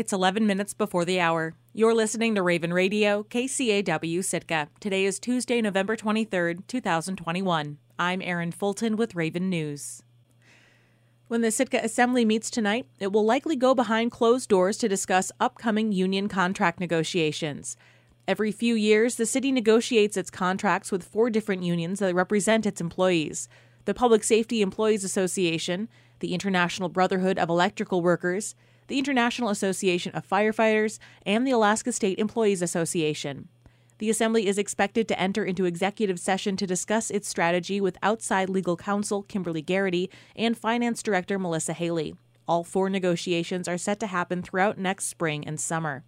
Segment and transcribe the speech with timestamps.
[0.00, 1.52] It's 11 minutes before the hour.
[1.74, 4.70] You're listening to Raven Radio, KCAW Sitka.
[4.80, 7.76] Today is Tuesday, November 23rd, 2021.
[7.98, 10.02] I'm Erin Fulton with Raven News.
[11.28, 15.32] When the Sitka Assembly meets tonight, it will likely go behind closed doors to discuss
[15.38, 17.76] upcoming union contract negotiations.
[18.26, 22.80] Every few years, the city negotiates its contracts with four different unions that represent its
[22.80, 23.50] employees
[23.84, 25.90] the Public Safety Employees Association,
[26.20, 28.54] the International Brotherhood of Electrical Workers,
[28.90, 33.48] the International Association of Firefighters, and the Alaska State Employees Association.
[33.98, 38.50] The Assembly is expected to enter into executive session to discuss its strategy with outside
[38.50, 42.16] legal counsel Kimberly Garrity and Finance Director Melissa Haley.
[42.48, 46.02] All four negotiations are set to happen throughout next spring and summer.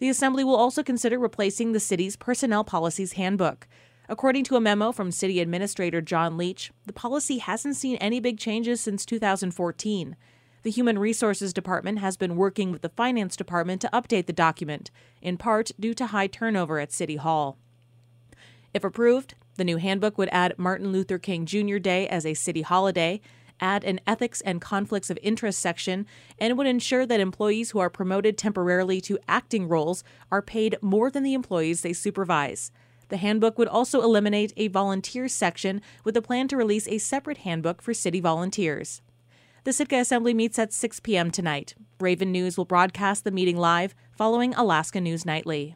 [0.00, 3.68] The Assembly will also consider replacing the city's Personnel Policies Handbook.
[4.08, 8.40] According to a memo from City Administrator John Leach, the policy hasn't seen any big
[8.40, 10.16] changes since 2014.
[10.66, 14.90] The Human Resources Department has been working with the Finance Department to update the document,
[15.22, 17.56] in part due to high turnover at City Hall.
[18.74, 21.78] If approved, the new handbook would add Martin Luther King Jr.
[21.78, 23.20] Day as a city holiday,
[23.60, 26.04] add an ethics and conflicts of interest section,
[26.36, 31.12] and would ensure that employees who are promoted temporarily to acting roles are paid more
[31.12, 32.72] than the employees they supervise.
[33.08, 37.38] The handbook would also eliminate a volunteer section with a plan to release a separate
[37.38, 39.00] handbook for city volunteers.
[39.66, 41.32] The Sitka Assembly meets at 6 p.m.
[41.32, 41.74] tonight.
[41.98, 45.74] Raven News will broadcast the meeting live following Alaska News Nightly.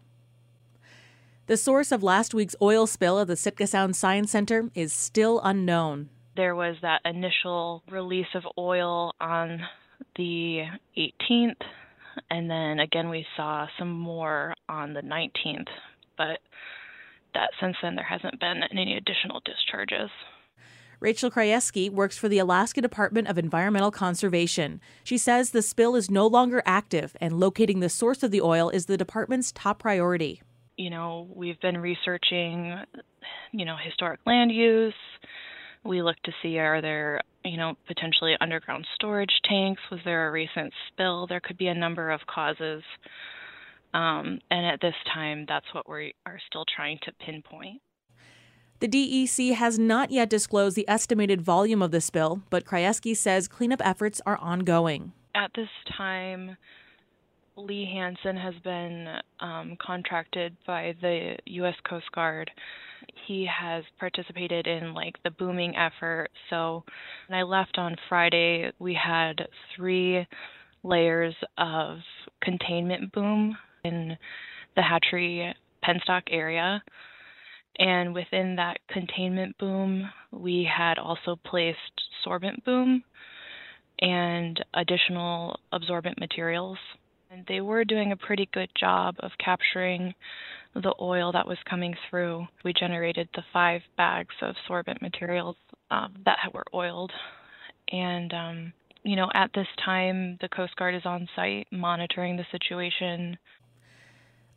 [1.49, 5.41] The source of last week's oil spill at the Sitka Sound Science Center is still
[5.43, 6.09] unknown.
[6.37, 9.61] There was that initial release of oil on
[10.15, 10.67] the
[10.97, 11.61] 18th,
[12.31, 15.67] and then again we saw some more on the 19th,
[16.17, 16.39] but
[17.35, 20.11] that since then there hasn't been any additional discharges.
[21.01, 24.83] Rachel Krajewski works for the Alaska Department of Environmental Conservation.
[25.03, 28.69] She says the spill is no longer active and locating the source of the oil
[28.69, 30.43] is the department's top priority.
[30.77, 32.75] You know, we've been researching,
[33.53, 34.93] you know, historic land use.
[35.85, 39.81] We look to see are there, you know, potentially underground storage tanks?
[39.91, 41.27] Was there a recent spill?
[41.27, 42.83] There could be a number of causes.
[43.95, 47.81] Um, and at this time, that's what we are still trying to pinpoint.
[48.81, 53.47] The DEC has not yet disclosed the estimated volume of the spill, but Krajewski says
[53.47, 55.13] cleanup efforts are ongoing.
[55.35, 55.69] At this
[55.99, 56.57] time,
[57.57, 59.07] Lee Hansen has been
[59.41, 61.75] um, contracted by the U.S.
[61.87, 62.51] Coast Guard.
[63.27, 66.31] He has participated in like the booming effort.
[66.49, 66.83] So
[67.29, 70.27] when I left on Friday, we had three
[70.85, 71.99] layers of
[72.43, 74.17] containment boom in
[74.75, 75.55] the hatchery
[75.85, 76.83] penstock area.
[77.81, 81.79] And within that containment boom, we had also placed
[82.25, 83.03] sorbent boom
[84.01, 86.77] and additional absorbent materials.
[87.31, 90.15] And they were doing a pretty good job of capturing
[90.75, 92.47] the oil that was coming through.
[92.65, 95.57] We generated the five bags of sorbent materials
[95.91, 97.13] um, that were oiled.
[97.91, 98.73] And, um,
[99.05, 103.39] you know, at this time, the Coast Guard is on site monitoring the situation,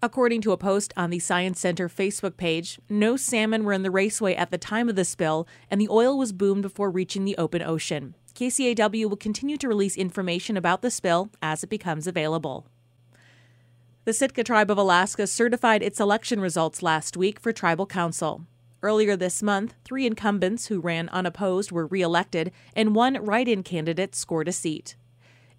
[0.04, 3.90] According to a post on the Science Center Facebook page, no salmon were in the
[3.90, 7.38] raceway at the time of the spill, and the oil was boomed before reaching the
[7.38, 8.14] open ocean.
[8.36, 12.68] KCAW will continue to release information about the spill as it becomes available.
[14.04, 18.46] The Sitka Tribe of Alaska certified its election results last week for Tribal Council.
[18.82, 24.16] Earlier this month, three incumbents who ran unopposed were reelected, and one write in candidate
[24.16, 24.98] scored a seat.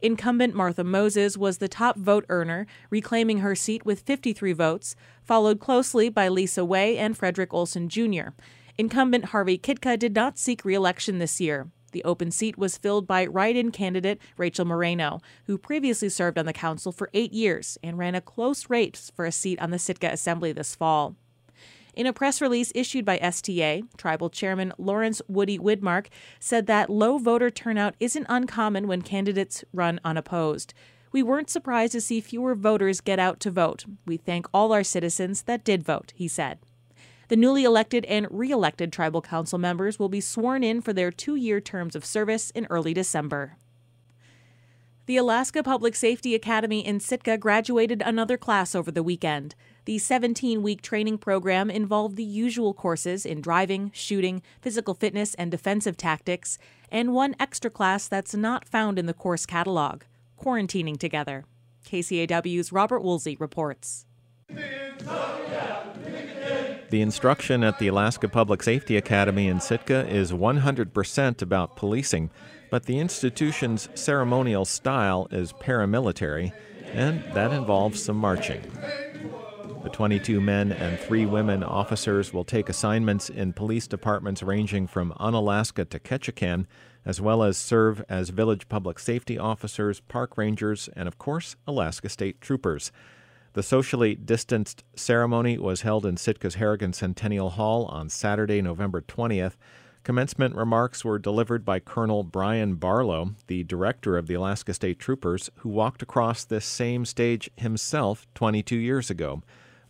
[0.01, 5.61] Incumbent Martha Moses was the top vote earner, reclaiming her seat with 53 votes, followed
[5.61, 8.31] closely by Lisa Way and Frederick Olson Jr.
[8.77, 11.71] Incumbent Harvey Kitka did not seek reelection this year.
[11.93, 16.45] The open seat was filled by write in candidate Rachel Moreno, who previously served on
[16.45, 19.79] the council for eight years and ran a close race for a seat on the
[19.79, 21.15] Sitka Assembly this fall.
[21.97, 26.07] In a press release issued by STA, Tribal Chairman Lawrence Woody Widmark
[26.41, 30.75] said that low voter turnout isn't uncommon when candidates run unopposed.
[31.13, 33.85] We weren't surprised to see fewer voters get out to vote.
[34.05, 36.59] We thank all our citizens that did vote, he said.
[37.29, 41.13] The newly elected and re elected tribal council members will be sworn in for their
[41.13, 43.57] two year terms of service in early December.
[45.07, 49.55] The Alaska Public Safety Academy in Sitka graduated another class over the weekend.
[49.85, 55.51] The 17 week training program involved the usual courses in driving, shooting, physical fitness, and
[55.51, 56.57] defensive tactics,
[56.91, 60.05] and one extra class that's not found in the course catalog
[60.41, 61.45] quarantining together.
[61.85, 64.07] KCAW's Robert Woolsey reports.
[66.95, 72.31] The instruction at the Alaska Public Safety Academy in Sitka is 100% about policing,
[72.71, 76.53] but the institution's ceremonial style is paramilitary
[76.93, 78.63] and that involves some marching.
[79.83, 85.13] The 22 men and three women officers will take assignments in police departments ranging from
[85.19, 86.65] Unalaska to Ketchikan,
[87.05, 92.09] as well as serve as village public safety officers, park rangers, and of course, Alaska
[92.09, 92.93] State Troopers.
[93.55, 99.53] The socially distanced ceremony was held in Sitka's Harrigan Centennial Hall on Saturday, November 20th.
[100.03, 105.51] Commencement remarks were delivered by Colonel Bryan Barlow, the director of the Alaska State Troopers,
[105.59, 109.41] who walked across this same stage himself 22 years ago.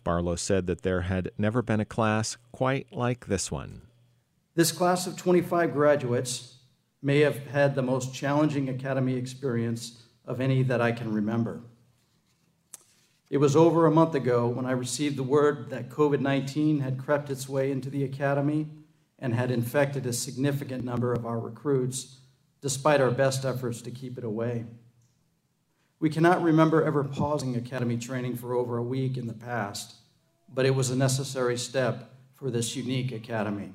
[0.03, 3.81] Barlow said that there had never been a class quite like this one.
[4.53, 6.59] This class of 25 graduates
[7.01, 11.63] may have had the most challenging academy experience of any that I can remember.
[13.29, 16.99] It was over a month ago when I received the word that COVID 19 had
[16.99, 18.67] crept its way into the academy
[19.17, 22.19] and had infected a significant number of our recruits,
[22.61, 24.65] despite our best efforts to keep it away.
[25.99, 29.95] We cannot remember ever pausing academy training for over a week in the past,
[30.53, 33.73] but it was a necessary step for this unique academy.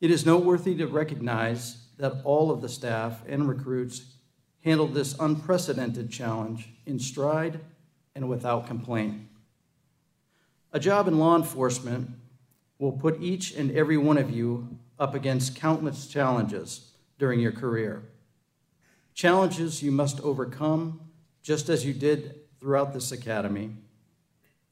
[0.00, 4.02] It is noteworthy to recognize that all of the staff and recruits
[4.62, 7.58] handled this unprecedented challenge in stride
[8.18, 9.14] and without complaint.
[10.72, 12.10] A job in law enforcement
[12.80, 18.02] will put each and every one of you up against countless challenges during your career.
[19.14, 21.00] Challenges you must overcome,
[21.42, 23.70] just as you did throughout this academy.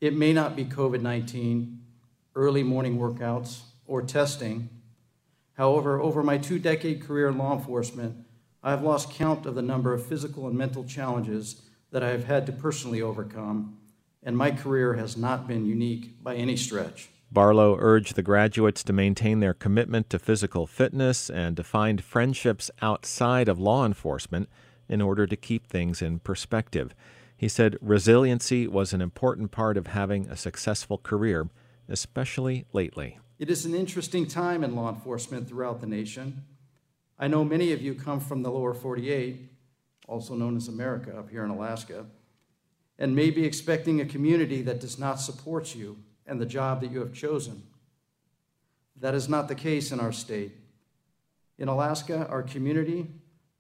[0.00, 1.80] It may not be COVID 19,
[2.34, 4.68] early morning workouts, or testing.
[5.52, 8.26] However, over my two decade career in law enforcement,
[8.64, 12.24] I have lost count of the number of physical and mental challenges that I have
[12.24, 13.78] had to personally overcome,
[14.22, 17.10] and my career has not been unique by any stretch.
[17.30, 22.70] Barlow urged the graduates to maintain their commitment to physical fitness and to find friendships
[22.80, 24.48] outside of law enforcement
[24.88, 26.94] in order to keep things in perspective.
[27.36, 31.48] He said resiliency was an important part of having a successful career,
[31.88, 33.18] especially lately.
[33.38, 36.44] It is an interesting time in law enforcement throughout the nation.
[37.18, 39.50] I know many of you come from the lower 48,
[40.06, 42.06] also known as America up here in Alaska,
[42.98, 46.90] and may be expecting a community that does not support you and the job that
[46.90, 47.62] you have chosen.
[49.00, 50.52] That is not the case in our state.
[51.58, 53.06] In Alaska, our community,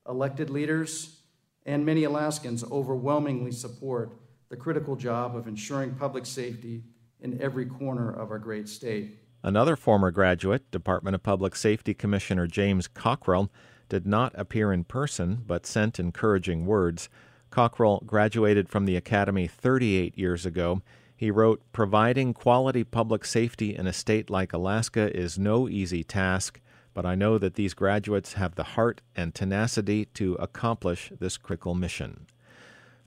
[0.08, 1.20] elected leaders,
[1.64, 6.84] and many Alaskans overwhelmingly support the critical job of ensuring public safety
[7.20, 9.18] in every corner of our great state.
[9.42, 13.50] Another former graduate, Department of Public Safety Commissioner James Cockrell,
[13.88, 17.08] did not appear in person but sent encouraging words.
[17.50, 20.82] Cockrell graduated from the Academy 38 years ago
[21.16, 26.60] he wrote, Providing quality public safety in a state like Alaska is no easy task,
[26.92, 31.74] but I know that these graduates have the heart and tenacity to accomplish this critical
[31.74, 32.26] mission.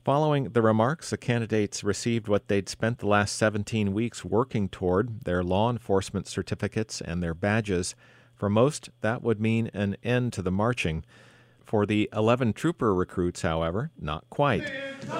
[0.04, 5.24] Following the remarks, the candidates received what they'd spent the last 17 weeks working toward
[5.24, 7.94] their law enforcement certificates and their badges.
[8.40, 11.04] For most, that would mean an end to the marching.
[11.62, 14.64] For the 11 trooper recruits, however, not quite.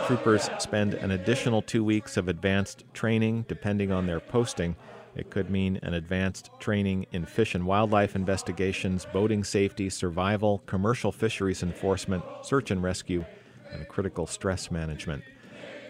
[0.07, 4.75] Troopers spend an additional two weeks of advanced training depending on their posting.
[5.15, 11.13] It could mean an advanced training in fish and wildlife investigations, boating safety, survival, commercial
[11.13, 13.27] fisheries enforcement, search and rescue,
[13.71, 15.25] and critical stress management.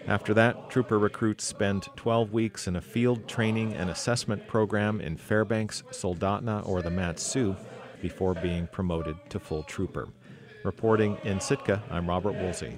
[0.07, 5.15] After that, trooper recruits spend 12 weeks in a field training and assessment program in
[5.15, 7.55] Fairbanks, Soldotna, or the Mat-Su
[8.01, 10.09] before being promoted to full trooper.
[10.63, 12.77] Reporting in Sitka, I'm Robert Woolsey.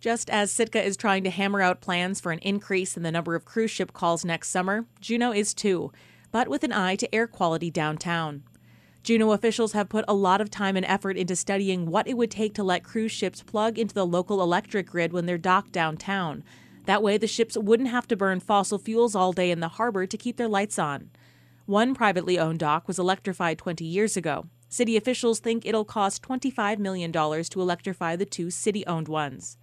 [0.00, 3.34] Just as Sitka is trying to hammer out plans for an increase in the number
[3.34, 5.92] of cruise ship calls next summer, Juneau is too,
[6.32, 8.42] but with an eye to air quality downtown.
[9.02, 12.30] Juneau officials have put a lot of time and effort into studying what it would
[12.30, 16.44] take to let cruise ships plug into the local electric grid when they're docked downtown.
[16.84, 20.06] That way, the ships wouldn't have to burn fossil fuels all day in the harbor
[20.06, 21.10] to keep their lights on.
[21.66, 24.46] One privately owned dock was electrified 20 years ago.
[24.68, 29.56] City officials think it'll cost $25 million to electrify the two city owned ones.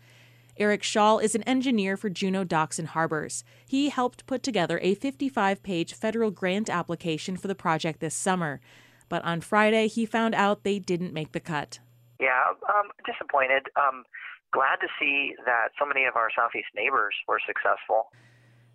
[0.58, 3.44] Eric Schall is an engineer for Juneau Docks and Harbors.
[3.68, 8.60] He helped put together a 55 page federal grant application for the project this summer.
[9.10, 11.80] But on Friday, he found out they didn't make the cut.
[12.20, 13.68] Yeah, um, disappointed.
[13.76, 14.04] Um,
[14.52, 18.10] glad to see that so many of our Southeast neighbors were successful.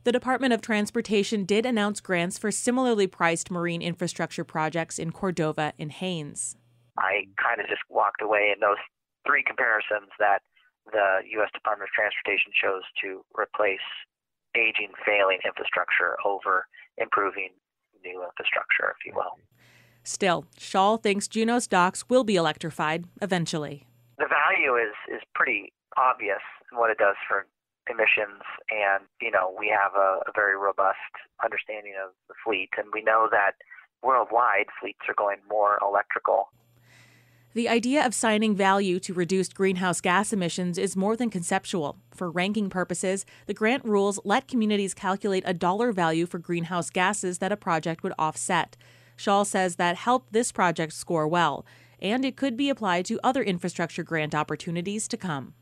[0.04, 5.72] The Department of Transportation did announce grants for similarly priced marine infrastructure projects in Cordova
[5.78, 6.56] and Haines.
[6.98, 8.82] I kind of just walked away in those
[9.26, 10.42] three comparisons that
[10.90, 11.50] the U.S.
[11.54, 13.86] Department of Transportation chose to replace
[14.56, 16.66] aging, failing infrastructure over
[16.98, 17.50] improving
[18.02, 19.38] new infrastructure, if you will.
[20.04, 23.86] Still, Schall thinks Juneau's docks will be electrified eventually.
[24.18, 27.46] The value is, is pretty obvious in what it does for
[27.90, 30.98] emissions, and you know we have a, a very robust
[31.42, 33.52] understanding of the fleet, and we know that
[34.02, 36.48] worldwide fleets are going more electrical.
[37.54, 41.98] The idea of signing value to reduced greenhouse gas emissions is more than conceptual.
[42.14, 47.38] For ranking purposes, the grant rules let communities calculate a dollar value for greenhouse gases
[47.38, 48.76] that a project would offset.
[49.16, 51.64] Schall says that helped this project score well,
[52.00, 55.54] and it could be applied to other infrastructure grant opportunities to come.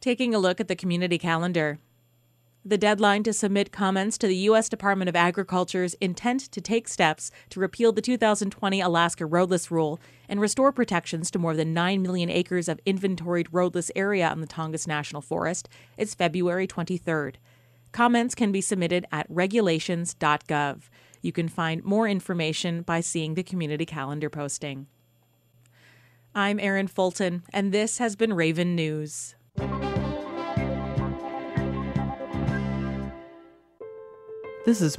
[0.00, 1.78] Taking a look at the community calendar,
[2.66, 4.70] the deadline to submit comments to the U.S.
[4.70, 10.40] Department of Agriculture's intent to take steps to repeal the 2020 Alaska roadless rule and
[10.40, 14.86] restore protections to more than 9 million acres of inventoried roadless area on the Tongass
[14.86, 17.34] National Forest is February 23rd.
[17.92, 20.88] Comments can be submitted at regulations.gov.
[21.24, 24.88] You can find more information by seeing the community calendar posting.
[26.34, 29.34] I'm Erin Fulton, and this has been Raven News.
[34.66, 34.92] This is